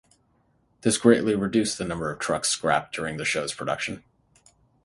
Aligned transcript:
This 0.81 0.97
greatly 0.97 1.35
reduced 1.35 1.77
the 1.77 1.85
number 1.85 2.09
of 2.09 2.17
trucks 2.17 2.49
scrapped 2.49 2.91
during 2.95 3.17
the 3.17 3.23
show's 3.23 3.53
production. 3.53 4.03